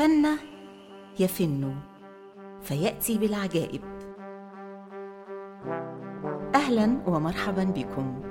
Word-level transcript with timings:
فن 0.00 0.26
يفن 1.18 1.74
فيأتي 2.60 3.18
بالعجائب. 3.18 3.80
أهلا 6.54 6.98
ومرحبا 7.06 7.64
بكم. 7.64 8.22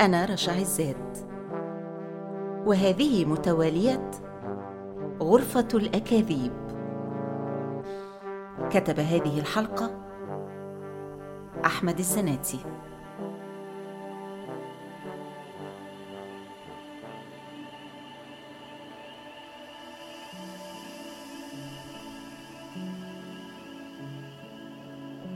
أنا 0.00 0.24
رشا 0.24 0.52
عزات 0.52 1.18
وهذه 2.66 3.24
متواليه 3.24 4.10
غرفة 5.20 5.68
الأكاذيب. 5.74 6.52
كتب 8.70 9.00
هذه 9.00 9.40
الحلقة 9.40 9.90
أحمد 11.64 11.98
الزناتي 11.98 12.60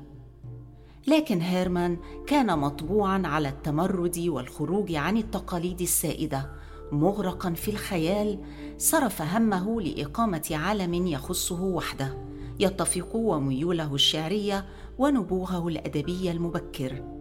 لكن 1.06 1.41
هيرمان 1.41 1.97
كان 2.27 2.59
مطبوعا 2.59 3.22
على 3.25 3.49
التمرد 3.49 4.19
والخروج 4.19 4.94
عن 4.94 5.16
التقاليد 5.16 5.81
السائدة. 5.81 6.50
مغرقا 6.93 7.50
في 7.53 7.71
الخيال 7.71 8.38
صرف 8.78 9.22
همه 9.22 9.81
لإقامة 9.81 10.48
عالم 10.50 11.06
يخصه 11.06 11.62
وحده 11.62 12.16
يتفق 12.60 13.16
وميوله 13.16 13.94
الشعرية 13.94 14.65
ونبوغه 14.98 15.69
الأدبي 15.69 16.31
المبكر. 16.31 17.16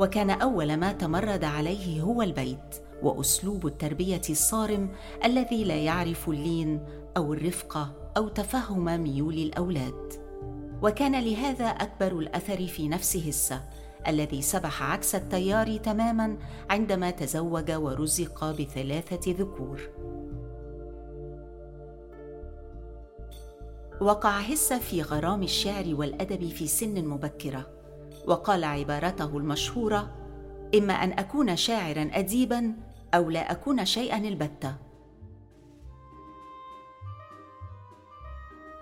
وكان 0.00 0.30
أول 0.30 0.76
ما 0.76 0.92
تمرد 0.92 1.44
عليه 1.44 2.02
هو 2.02 2.22
البيت 2.22 2.84
وأسلوب 3.02 3.66
التربية 3.66 4.22
الصارم 4.30 4.90
الذي 5.24 5.64
لا 5.64 5.76
يعرف 5.76 6.28
اللين 6.28 6.80
أو 7.16 7.32
الرفقه 7.32 7.92
أو 8.16 8.28
تفهم 8.28 8.84
ميول 8.84 9.34
الأولاد. 9.34 10.12
وكان 10.82 11.24
لهذا 11.24 11.64
أكبر 11.64 12.18
الأثر 12.18 12.66
في 12.66 12.88
نفس 12.88 13.16
هسه 13.16 13.62
الذي 14.06 14.42
سبح 14.42 14.82
عكس 14.82 15.14
التيار 15.14 15.76
تماما 15.76 16.36
عندما 16.70 17.10
تزوج 17.10 17.72
ورزق 17.72 18.50
بثلاثة 18.50 19.32
ذكور. 19.32 19.80
وقع 24.00 24.40
هسه 24.40 24.78
في 24.78 25.02
غرام 25.02 25.42
الشعر 25.42 25.94
والأدب 25.94 26.48
في 26.48 26.66
سن 26.66 27.04
مبكرة. 27.04 27.83
وقال 28.26 28.64
عبارته 28.64 29.36
المشهورة 29.38 30.10
إما 30.74 30.94
أن 30.94 31.12
أكون 31.12 31.56
شاعرا 31.56 32.10
اديبا 32.12 32.74
أو 33.14 33.30
لا 33.30 33.52
أكون 33.52 33.84
شيئا 33.84 34.18
البتة. 34.18 34.74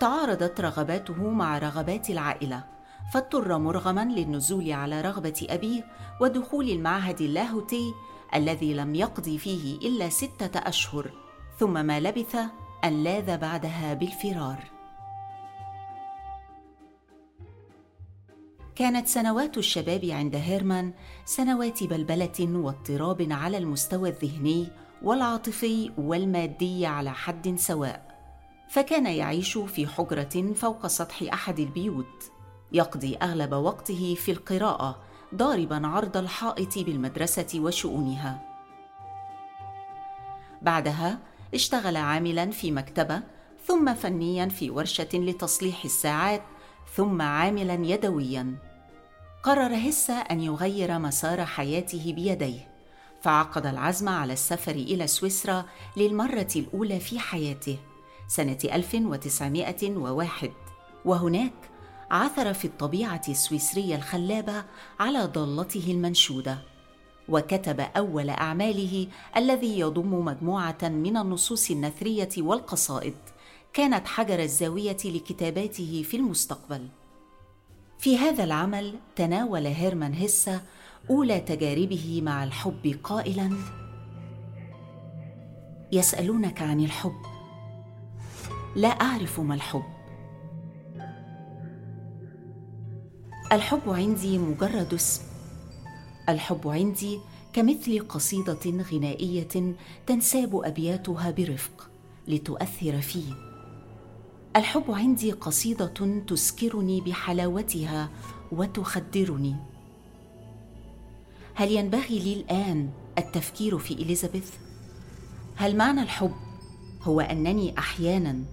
تعارضت 0.01 0.61
رغباته 0.61 1.31
مع 1.31 1.59
رغبات 1.59 2.11
العائلة 2.11 2.65
فاضطر 3.13 3.59
مرغما 3.59 4.05
للنزول 4.05 4.73
على 4.73 5.01
رغبة 5.01 5.47
أبيه 5.51 5.85
ودخول 6.21 6.71
المعهد 6.71 7.21
اللاهوتي 7.21 7.95
الذي 8.35 8.75
لم 8.75 8.95
يقضي 8.95 9.39
فيه 9.39 9.89
إلا 9.89 10.09
ستة 10.09 10.59
أشهر 10.59 11.11
ثم 11.59 11.87
ما 11.87 12.01
لبث 12.01 12.37
أن 12.85 13.05
لاذ 13.05 13.39
بعدها 13.39 13.95
بالفرار. 13.95 14.82
كانت 18.77 19.09
سنوات 19.09 19.59
الشباب 19.59 20.05
عند 20.05 20.37
هيرمان 20.37 20.93
سنوات 21.25 21.85
بلبلة 21.85 22.39
واضطراب 22.41 23.27
على 23.31 23.59
المستوى 23.59 24.09
الذهني 24.09 24.69
والعاطفي 25.03 25.91
والمادي 25.99 26.87
على 26.87 27.11
حد 27.11 27.59
سواء. 27.59 28.13
فكان 28.69 29.07
يعيش 29.07 29.59
في 29.59 29.87
حجرة 29.87 30.53
فوق 30.55 30.87
سطح 30.87 31.23
أحد 31.33 31.59
البيوت 31.59 32.33
يقضي 32.73 33.17
أغلب 33.17 33.53
وقته 33.53 34.15
في 34.15 34.33
القراءة 34.33 35.03
ضاربا 35.35 35.87
عرض 35.87 36.17
الحائط 36.17 36.79
بالمدرسة 36.79 37.61
وشؤونها. 37.61 38.49
بعدها 40.63 41.19
اشتغل 41.55 41.97
عاملا 41.97 42.51
في 42.51 42.71
مكتبة 42.71 43.23
ثم 43.67 43.95
فنيا 43.95 44.47
في 44.47 44.71
ورشة 44.71 45.09
لتصليح 45.15 45.85
الساعات 45.85 46.43
ثم 46.97 47.23
عاملا 47.23 47.75
يدويا. 47.75 48.55
قرر 49.43 49.89
هسة 49.89 50.15
أن 50.15 50.41
يغير 50.41 50.99
مسار 50.99 51.45
حياته 51.45 52.13
بيديه 52.13 52.69
فعقد 53.23 53.67
العزم 53.67 54.09
على 54.09 54.33
السفر 54.33 54.73
إلى 54.73 55.07
سويسرا 55.07 55.65
للمرة 55.97 56.49
الأولى 56.57 57.01
في 57.01 57.19
حياته 57.19 57.79
سنة 58.29 58.59
1901 58.65 60.51
وهناك 61.05 61.53
عثر 62.11 62.55
في 62.55 62.65
الطبيعة 62.65 63.23
السويسرية 63.29 63.97
الخلابة 63.97 64.65
على 65.01 65.25
ضالته 65.25 65.85
المنشودة 65.89 66.59
وكتب 67.29 67.81
أول 67.81 68.31
أعماله 68.31 69.07
الذي 69.37 69.79
يضم 69.79 70.25
مجموعة 70.25 70.79
من 70.83 71.17
النصوص 71.17 71.71
النثرية 71.71 72.29
والقصائد. 72.39 73.15
كانت 73.75 74.07
حجر 74.07 74.43
الزاوية 74.43 74.97
لكتاباته 75.05 76.03
في 76.11 76.17
المستقبل. 76.17 76.89
في 77.99 78.19
هذا 78.19 78.45
العمل 78.45 78.95
تناول 79.17 79.67
هيرمان 79.67 80.13
هيسا 80.13 80.61
أولى 81.11 81.41
تجاربه 81.41 82.21
مع 82.25 82.45
الحب 82.45 82.99
قائلا 83.03 83.57
يسألونك 85.93 86.63
عن 86.63 86.81
الحب. 86.81 87.23
لا 88.77 88.89
أعرف 88.89 89.41
ما 89.41 89.55
الحب. 89.55 89.85
الحب 93.53 93.91
عندي 93.91 94.39
مجرد 94.39 94.95
اسم. 94.95 95.23
الحب 96.29 96.69
عندي 96.69 97.21
كمثل 97.53 98.09
قصيدة 98.09 98.85
غنائية 98.93 99.75
تنساب 100.07 100.57
أبياتها 100.65 101.31
برفق 101.31 101.91
لتؤثر 102.29 103.01
فيه. 103.01 103.52
الحب 104.57 104.85
عندي 104.89 105.33
قصيدة 105.33 106.21
تسكرني 106.27 107.01
بحلاوتها 107.01 108.11
وتخدرني. 108.53 109.57
هل 111.55 111.73
ينبغي 111.73 112.19
لي 112.19 112.35
الآن 112.35 112.91
التفكير 113.19 113.79
في 113.79 113.95
إليزابيث؟ 113.95 114.51
هل 115.57 115.77
معنى 115.77 116.03
الحب 116.03 116.35
هو 117.03 117.21
أنني 117.21 117.79
أحيانا 117.79 118.45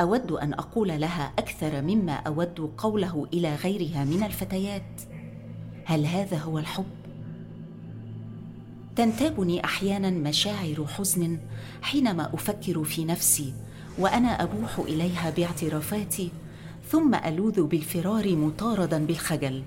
أود 0.00 0.32
أن 0.32 0.54
أقول 0.54 0.88
لها 0.88 1.32
أكثر 1.38 1.82
مما 1.82 2.12
أود 2.12 2.72
قوله 2.78 3.26
إلى 3.32 3.54
غيرها 3.54 4.04
من 4.04 4.22
الفتيات؟ 4.22 5.02
هل 5.84 6.06
هذا 6.06 6.38
هو 6.38 6.58
الحب؟ 6.58 6.86
تنتابني 8.96 9.64
أحيانا 9.64 10.10
مشاعر 10.10 10.86
حزن 10.86 11.38
حينما 11.82 12.34
أفكر 12.34 12.84
في 12.84 13.04
نفسي 13.04 13.54
وأنا 13.98 14.42
أبوح 14.42 14.78
إليها 14.78 15.30
باعترافاتي 15.30 16.30
ثم 16.88 17.14
ألوذ 17.14 17.62
بالفرار 17.62 18.36
مطاردا 18.36 19.06
بالخجل. 19.06 19.62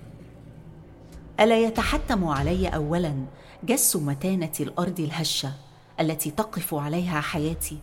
ألا 1.39 1.59
يتحتم 1.59 2.25
علي 2.25 2.67
اولا 2.67 3.25
جس 3.63 3.95
متانة 3.95 4.51
الأرض 4.59 4.99
الهشة 4.99 5.53
التي 5.99 6.31
تقف 6.31 6.73
عليها 6.73 7.21
حياتي. 7.21 7.77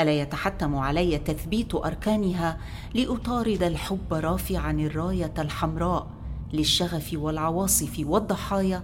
ألا 0.00 0.20
يتحتم 0.20 0.76
علي 0.76 1.18
تثبيت 1.18 1.74
أركانها 1.74 2.58
لأطارد 2.94 3.62
الحب 3.62 4.12
رافعا 4.14 4.72
الراية 4.72 5.34
الحمراء 5.38 6.10
للشغف 6.52 7.10
والعواصف 7.14 8.00
والضحايا. 8.04 8.82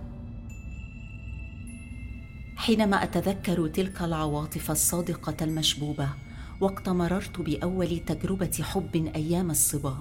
حينما 2.57 3.03
أتذكر 3.03 3.67
تلك 3.69 4.03
العواطف 4.03 4.71
الصادقة 4.71 5.37
المشبوبة 5.43 6.09
وقت 6.61 6.89
مررت 6.89 7.41
بأول 7.41 7.99
تجربة 7.99 8.59
حب 8.63 9.11
أيام 9.15 9.51
الصبا 9.51 9.97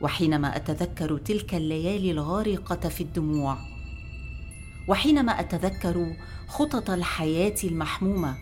وحينما 0.00 0.56
أتذكر 0.56 1.18
تلك 1.18 1.54
الليالي 1.54 2.10
الغارقة 2.10 2.88
في 2.88 3.00
الدموع 3.00 3.58
وحينما 4.88 5.40
أتذكر 5.40 6.16
خطط 6.48 6.90
الحياة 6.90 7.54
المحمومة 7.64 8.36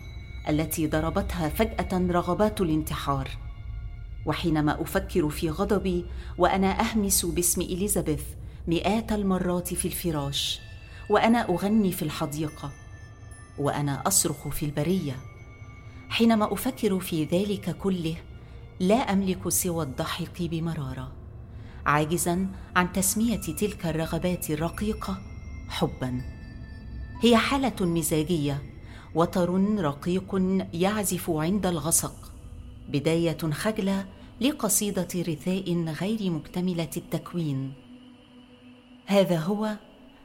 التي 0.49 0.87
ضربتها 0.87 1.49
فجأة 1.49 2.11
رغبات 2.11 2.61
الانتحار 2.61 3.29
وحينما 4.25 4.81
أفكر 4.81 5.29
في 5.29 5.49
غضبي 5.49 6.05
وأنا 6.37 6.81
أهمس 6.81 7.25
باسم 7.25 7.61
إليزابيث 7.61 8.23
مئات 8.67 9.11
المرات 9.11 9.73
في 9.73 9.85
الفراش 9.85 10.59
وأنا 11.09 11.49
أغني 11.49 11.91
في 11.91 12.01
الحديقة 12.01 12.71
وأنا 13.57 14.03
أصرخ 14.07 14.47
في 14.47 14.65
البرية. 14.65 15.32
حينما 16.13 16.53
أفكر 16.53 16.99
في 16.99 17.23
ذلك 17.23 17.77
كله 17.77 18.15
لا 18.79 18.95
أملك 18.95 19.49
سوى 19.49 19.85
الضحك 19.85 20.41
بمرارة. 20.41 21.11
عاجزا 21.85 22.47
عن 22.75 22.93
تسمية 22.93 23.35
تلك 23.35 23.85
الرغبات 23.85 24.49
الرقيقة 24.49 25.21
حبا. 25.69 26.21
هي 27.21 27.37
حالة 27.37 27.75
مزاجية 27.81 28.61
وتر 29.15 29.49
رقيق 29.79 30.35
يعزف 30.73 31.29
عند 31.29 31.65
الغسق. 31.65 32.31
بداية 32.89 33.51
خجلة 33.51 34.05
لقصيدة 34.41 35.07
رثاء 35.15 35.83
غير 35.83 36.29
مكتملة 36.31 36.89
التكوين. 36.97 37.73
هذا 39.05 39.39
هو 39.39 39.77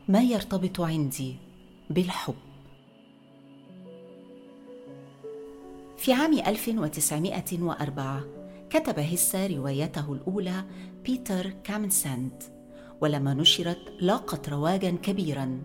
ما 0.08 0.23
يرتبط 0.23 0.81
عندي 0.81 1.37
بالحب. 1.90 2.48
في 6.08 6.14
عام 6.14 6.32
1904 6.32 8.25
كتب 8.70 8.99
هسة 8.99 9.46
روايته 9.46 10.12
الأولى 10.12 10.64
بيتر 11.05 11.50
كامنساند 11.64 12.43
ولما 13.00 13.34
نشرت 13.34 13.78
لاقت 14.00 14.49
رواجا 14.49 14.90
كبيرا. 14.90 15.62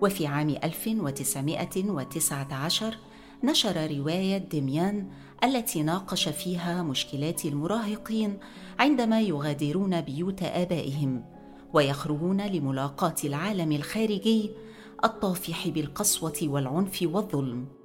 وفي 0.00 0.26
عام 0.26 0.48
1919 0.64 2.96
نشر 3.44 3.96
رواية 3.96 4.38
ديميان 4.38 5.08
التي 5.44 5.82
ناقش 5.82 6.28
فيها 6.28 6.82
مشكلات 6.82 7.44
المراهقين 7.44 8.38
عندما 8.78 9.20
يغادرون 9.20 10.00
بيوت 10.00 10.42
آبائهم 10.42 11.24
ويخرجون 11.72 12.40
لملاقاة 12.40 13.16
العالم 13.24 13.72
الخارجي 13.72 14.50
الطافح 15.04 15.68
بالقسوة 15.68 16.38
والعنف 16.42 16.98
والظلم. 17.02 17.81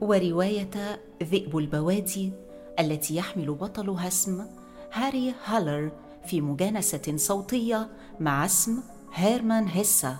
ورواية 0.00 1.00
ذئب 1.22 1.58
البوادي 1.58 2.32
التي 2.80 3.16
يحمل 3.16 3.54
بطلها 3.54 4.08
اسم 4.08 4.46
هاري 4.92 5.34
هالر 5.44 5.92
في 6.26 6.40
مجانسة 6.40 7.16
صوتية 7.16 7.88
مع 8.20 8.44
اسم 8.44 8.82
هيرمان 9.14 9.68
هيسا 9.68 10.16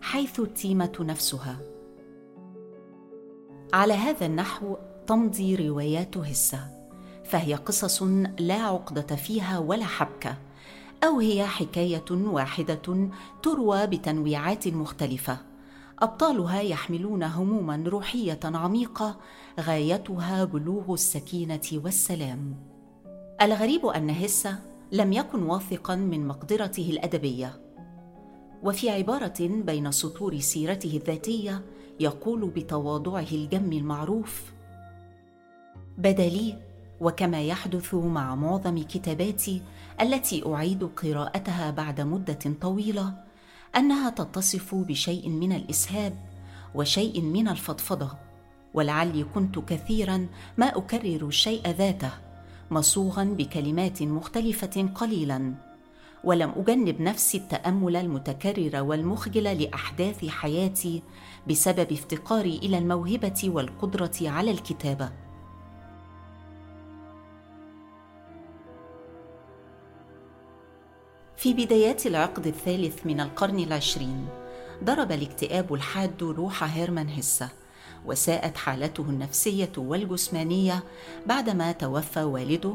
حيث 0.00 0.40
التيمة 0.40 0.92
نفسها. 1.00 1.56
على 3.72 3.92
هذا 3.92 4.26
النحو 4.26 4.76
تمضي 5.06 5.56
روايات 5.68 6.16
هسة 6.16 6.60
فهي 7.24 7.54
قصص 7.54 8.02
لا 8.38 8.62
عقدة 8.62 9.16
فيها 9.16 9.58
ولا 9.58 9.84
حبكة 9.84 10.36
أو 11.04 11.20
هي 11.20 11.46
حكاية 11.46 12.04
واحدة 12.10 13.08
تروى 13.42 13.86
بتنويعات 13.86 14.68
مختلفة. 14.68 15.51
أبطالها 16.02 16.60
يحملون 16.60 17.22
هموما 17.22 17.84
روحية 17.86 18.40
عميقة 18.44 19.16
غايتها 19.60 20.44
بلوغ 20.44 20.92
السكينة 20.92 21.60
والسلام. 21.74 22.56
الغريب 23.42 23.86
أن 23.86 24.10
هسة 24.10 24.58
لم 24.92 25.12
يكن 25.12 25.42
واثقا 25.42 25.96
من 25.96 26.26
مقدرته 26.26 26.90
الأدبية. 26.90 27.60
وفي 28.62 28.90
عبارة 28.90 29.34
بين 29.40 29.90
سطور 29.90 30.38
سيرته 30.38 30.96
الذاتية 30.96 31.62
يقول 32.00 32.50
بتواضعه 32.50 33.26
الجم 33.32 33.72
المعروف 33.72 34.52
بدا 35.98 36.28
لي 36.28 36.58
وكما 37.00 37.42
يحدث 37.42 37.94
مع 37.94 38.34
معظم 38.34 38.82
كتاباتي 38.82 39.62
التي 40.00 40.42
أعيد 40.46 40.84
قراءتها 40.84 41.70
بعد 41.70 42.00
مدة 42.00 42.54
طويلة 42.60 43.31
أنها 43.76 44.10
تتصف 44.10 44.74
بشيء 44.74 45.28
من 45.28 45.52
الإسهاب 45.52 46.16
وشيء 46.74 47.20
من 47.20 47.48
الفضفضة 47.48 48.10
ولعلي 48.74 49.24
كنت 49.24 49.58
كثيرا 49.58 50.26
ما 50.58 50.76
أكرر 50.78 51.26
الشيء 51.26 51.68
ذاته 51.68 52.10
مصوغا 52.70 53.24
بكلمات 53.24 54.02
مختلفة 54.02 54.88
قليلا 54.94 55.54
ولم 56.24 56.52
أجنب 56.56 57.00
نفسي 57.00 57.38
التأمل 57.38 57.96
المتكرر 57.96 58.82
والمخجل 58.82 59.62
لأحداث 59.62 60.24
حياتي 60.28 61.02
بسبب 61.48 61.92
افتقاري 61.92 62.56
إلى 62.56 62.78
الموهبة 62.78 63.42
والقدرة 63.44 64.12
على 64.22 64.50
الكتابة. 64.50 65.21
في 71.42 71.52
بدايات 71.52 72.06
العقد 72.06 72.46
الثالث 72.46 73.06
من 73.06 73.20
القرن 73.20 73.58
العشرين 73.58 74.28
ضرب 74.84 75.12
الاكتئاب 75.12 75.74
الحاد 75.74 76.22
روح 76.22 76.76
هيرمان 76.76 77.08
هسة 77.08 77.48
وساءت 78.06 78.56
حالته 78.56 79.02
النفسية 79.02 79.72
والجسمانية 79.76 80.84
بعدما 81.26 81.72
توفى 81.72 82.22
والده 82.22 82.74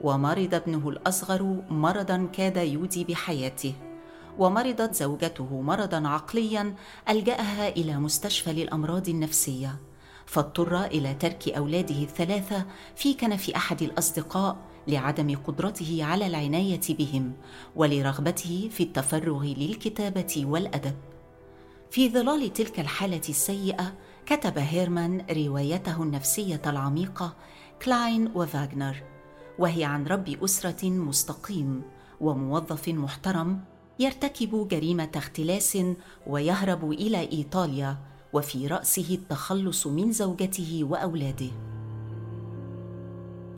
ومرض 0.00 0.54
ابنه 0.54 0.88
الأصغر 0.88 1.42
مرضا 1.70 2.28
كاد 2.32 2.56
يودي 2.56 3.04
بحياته 3.04 3.74
ومرضت 4.38 4.94
زوجته 4.94 5.60
مرضا 5.60 6.08
عقليا 6.08 6.74
ألجأها 7.08 7.68
إلى 7.68 7.96
مستشفى 7.96 8.52
للأمراض 8.52 9.08
النفسية. 9.08 9.76
فاضطر 10.26 10.84
إلى 10.84 11.14
ترك 11.14 11.48
أولاده 11.48 12.02
الثلاثة 12.02 12.66
في 12.96 13.14
كنف 13.14 13.50
أحد 13.50 13.82
الأصدقاء 13.82 14.56
لعدم 14.88 15.36
قدرته 15.36 15.98
على 16.04 16.26
العناية 16.26 16.80
بهم 16.88 17.32
ولرغبته 17.76 18.68
في 18.72 18.82
التفرغ 18.82 19.44
للكتابة 19.44 20.42
والأدب. 20.46 20.94
في 21.90 22.10
ظلال 22.10 22.52
تلك 22.52 22.80
الحالة 22.80 23.20
السيئة 23.28 23.94
كتب 24.26 24.58
هيرمان 24.58 25.26
روايته 25.30 26.02
النفسية 26.02 26.62
العميقة 26.66 27.36
كلاين 27.82 28.30
وفاغنر 28.34 29.02
وهي 29.58 29.84
عن 29.84 30.06
رب 30.06 30.28
أسرة 30.44 30.90
مستقيم 30.90 31.82
وموظف 32.20 32.88
محترم 32.88 33.60
يرتكب 33.98 34.68
جريمة 34.68 35.10
اختلاس 35.16 35.78
ويهرب 36.26 36.92
إلى 36.92 37.20
إيطاليا 37.32 37.98
وفي 38.36 38.66
رأسه 38.66 39.14
التخلص 39.14 39.86
من 39.86 40.12
زوجته 40.12 40.86
وأولاده. 40.90 41.50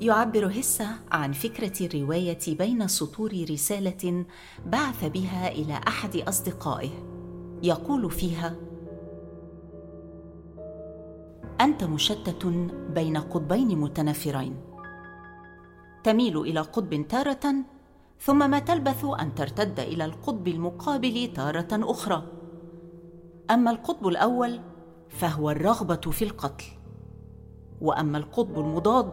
يعبر 0.00 0.61
هسة 0.61 0.88
عن 1.12 1.32
فكرة 1.32 1.87
الرواية 1.87 2.38
بين 2.49 2.88
سطور 2.88 3.47
رسالة 3.50 4.25
بعث 4.66 5.04
بها 5.04 5.49
إلى 5.49 5.80
أحد 5.88 6.16
أصدقائه. 6.16 6.90
يقول 7.62 8.11
فيها: 8.11 8.56
أنت 11.61 11.85
مشتت 11.85 12.47
بين 12.94 13.16
قطبين 13.16 13.78
متنافرين 13.78 14.56
تميل 16.04 16.40
إلى 16.40 16.61
قطب 16.61 17.06
تارة 17.08 17.54
ثم 18.20 18.50
ما 18.50 18.58
تلبث 18.58 19.04
أن 19.20 19.35
ترتد 19.35 19.80
إلى 19.80 20.04
القطب 20.04 20.49
المقابل 20.49 21.32
تارة 21.35 21.68
أخرى. 21.73 22.38
أما 23.50 23.70
القطب 23.70 24.08
الأول 24.08 24.60
فهو 25.08 25.50
الرغبة 25.50 26.10
في 26.10 26.24
القتل 26.24 26.64
وأما 27.80 28.18
القطب 28.18 28.58
المضاد 28.58 29.12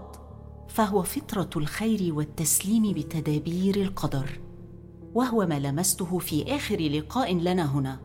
فهو 0.67 1.03
فطرة 1.03 1.49
الخير 1.55 2.13
والتسليم 2.13 2.93
بتدابير 2.93 3.75
القدر 3.75 4.39
وهو 5.13 5.45
ما 5.45 5.59
لمسته 5.59 6.17
في 6.19 6.55
آخر 6.55 6.77
لقاء 6.81 7.35
لنا 7.35 7.71
هنا. 7.77 7.99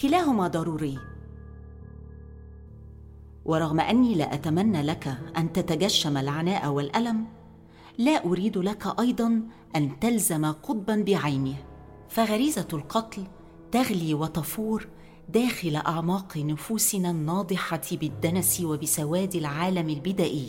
كلاهما 0.00 0.48
ضروري. 0.48 0.98
ورغم 3.44 3.80
أني 3.80 4.14
لا 4.14 4.34
أتمنى 4.34 4.82
لك 4.82 5.18
أن 5.36 5.52
تتجشم 5.52 6.16
العناء 6.16 6.68
والألم 6.68 7.26
لا 7.98 8.24
أريد 8.24 8.58
لك 8.58 9.00
أيضا 9.00 9.42
أن 9.76 10.00
تلزم 10.00 10.44
قطبا 10.44 11.02
بعينه 11.02 11.54
فغريزة 12.08 12.68
القتل 12.72 13.24
تغلي 13.72 14.14
وتفور 14.14 14.88
داخل 15.28 15.76
أعماق 15.76 16.36
نفوسنا 16.36 17.10
الناضحة 17.10 17.80
بالدنس 17.92 18.60
وبسواد 18.60 19.34
العالم 19.34 19.90
البدئي 19.90 20.48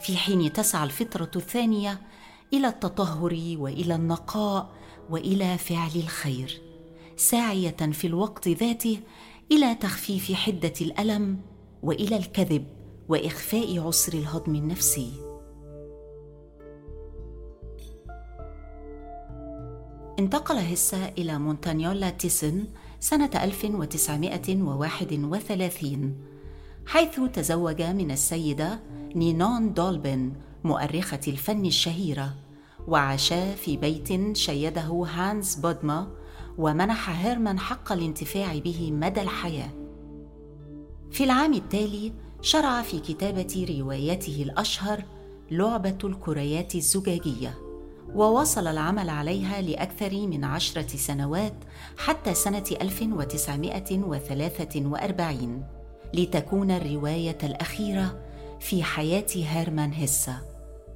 في 0.00 0.16
حين 0.16 0.52
تسعى 0.52 0.84
الفطرة 0.84 1.30
الثانية 1.36 2.00
إلى 2.52 2.68
التطهر 2.68 3.56
وإلى 3.58 3.94
النقاء 3.94 4.70
وإلى 5.10 5.58
فعل 5.58 5.90
الخير 5.96 6.60
ساعية 7.16 7.76
في 7.92 8.06
الوقت 8.06 8.48
ذاته 8.48 9.00
إلى 9.52 9.74
تخفيف 9.74 10.32
حدة 10.32 10.72
الألم 10.80 11.40
وإلى 11.82 12.16
الكذب 12.16 12.66
وإخفاء 13.08 13.86
عسر 13.86 14.12
الهضم 14.12 14.54
النفسي. 14.54 15.12
انتقل 20.18 20.56
هسا 20.56 21.08
إلى 21.18 21.38
مونتانيولا 21.38 22.10
تيسن 22.10 22.64
سنة 23.02 23.30
1931 23.34 26.14
حيث 26.86 27.20
تزوج 27.32 27.82
من 27.82 28.10
السيدة 28.10 28.80
نينون 29.14 29.74
دولبن 29.74 30.32
مؤرخة 30.64 31.20
الفن 31.28 31.66
الشهيرة 31.66 32.34
وعاشا 32.88 33.54
في 33.54 33.76
بيت 33.76 34.36
شيده 34.36 35.06
هانز 35.14 35.54
بودما 35.54 36.08
ومنح 36.58 37.26
هيرمان 37.26 37.58
حق 37.58 37.92
الانتفاع 37.92 38.58
به 38.58 38.92
مدى 38.92 39.22
الحياة. 39.22 39.70
في 41.10 41.24
العام 41.24 41.54
التالي 41.54 42.12
شرع 42.40 42.82
في 42.82 43.00
كتابة 43.00 43.66
روايته 43.78 44.42
الأشهر 44.42 45.04
لعبة 45.50 45.98
الكريات 46.04 46.74
الزجاجية. 46.74 47.71
وواصل 48.14 48.66
العمل 48.66 49.10
عليها 49.10 49.60
لأكثر 49.60 50.26
من 50.26 50.44
عشرة 50.44 50.96
سنوات 50.96 51.54
حتى 51.96 52.34
سنة 52.34 52.64
1943 52.82 55.64
لتكون 56.14 56.70
الرواية 56.70 57.38
الأخيرة 57.42 58.18
في 58.60 58.82
حياة 58.82 59.26
هيرمان 59.34 59.92
هيسا 59.92 60.36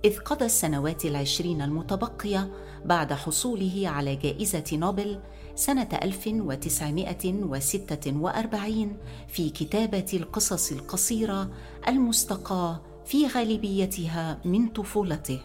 إذ 0.05 0.19
قضى 0.19 0.45
السنوات 0.45 1.05
العشرين 1.05 1.63
المتبقية 1.63 2.51
بعد 2.85 3.13
حصوله 3.13 3.83
على 3.85 4.17
جائزة 4.17 4.65
نوبل 4.73 5.21
سنة 5.55 5.89
1946 6.03 8.97
في 9.29 9.51
كتابة 9.51 10.07
القصص 10.15 10.73
القصيرة 10.73 11.51
المستقاة 11.89 12.81
في 13.05 13.27
غالبيتها 13.27 14.39
من 14.45 14.69
طفولته. 14.69 15.41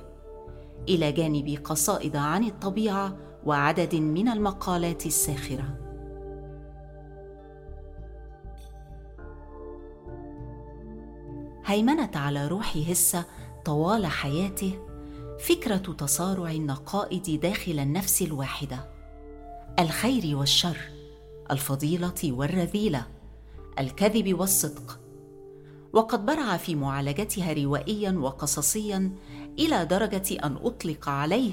إلى 0.89 1.11
جانب 1.11 1.57
قصائد 1.63 2.15
عن 2.15 2.43
الطبيعة 2.43 3.17
وعدد 3.45 3.95
من 3.95 4.27
المقالات 4.27 5.05
الساخرة. 5.05 5.77
هيمنت 11.65 12.17
على 12.17 12.47
روح 12.47 12.77
هسة 12.77 13.25
طوال 13.65 14.05
حياته 14.05 14.79
فكرة 15.39 15.77
تصارع 15.77 16.51
النقائض 16.51 17.39
داخل 17.41 17.79
النفس 17.79 18.21
الواحدة. 18.21 18.91
الخير 19.79 20.37
والشر 20.37 20.77
الفضيلة 21.51 22.13
والرذيلة 22.23 23.05
الكذب 23.79 24.39
والصدق. 24.39 24.99
وقد 25.93 26.25
برع 26.25 26.57
في 26.57 26.75
معالجتها 26.75 27.53
روائيا 27.53 28.11
وقصصيا 28.11 29.11
إلى 29.59 29.85
درجة 29.85 30.35
أن 30.43 30.57
أطلق 30.61 31.09
عليه 31.09 31.51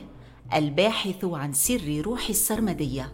الباحث 0.55 1.25
عن 1.25 1.53
سر 1.53 2.03
روح 2.05 2.29
السرمدية. 2.29 3.13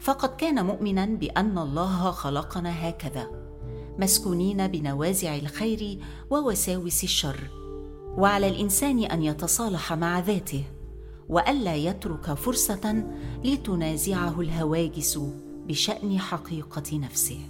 فقد 0.00 0.36
كان 0.36 0.66
مؤمنا 0.66 1.04
بأن 1.06 1.58
الله 1.58 2.10
خلقنا 2.10 2.88
هكذا 2.88 3.30
مسكونين 3.98 4.66
بنوازع 4.66 5.36
الخير 5.36 5.98
ووساوس 6.30 7.04
الشر. 7.04 7.50
وعلى 8.16 8.48
الإنسان 8.48 9.04
أن 9.04 9.22
يتصالح 9.22 9.92
مع 9.92 10.18
ذاته 10.18 10.64
وألا 11.28 11.76
يترك 11.76 12.34
فرصة 12.34 13.04
لتنازعه 13.44 14.40
الهواجس 14.40 15.20
بشأن 15.68 16.18
حقيقة 16.18 16.98
نفسه. 16.98 17.40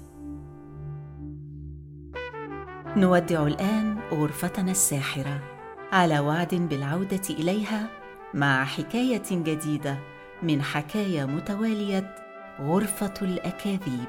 نودع 2.96 3.46
الآن 3.46 3.98
غرفتنا 4.12 4.70
الساحرة. 4.70 5.55
على 5.92 6.18
وعد 6.18 6.54
بالعودة 6.54 7.22
إليها 7.30 7.86
مع 8.34 8.64
حكاية 8.64 9.22
جديدة 9.30 9.98
من 10.42 10.62
حكايه 10.62 11.24
متوالية 11.24 12.14
غرفة 12.60 13.14
الأكاذيب. 13.22 14.06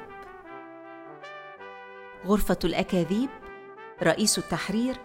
غرفة 2.26 2.58
الأكاذيب 2.64 3.28
رئيس 4.02 4.38
التحرير 4.38 4.96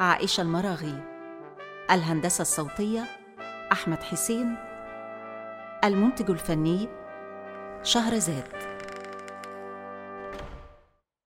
عائشة 0.00 0.40
المراغي. 0.40 1.02
الهندسة 1.90 2.42
الصوتية 2.42 3.04
أحمد 3.72 4.02
حسين. 4.02 4.56
المنتج 5.84 6.30
الفني 6.30 6.88
شهرزاد. 7.82 8.67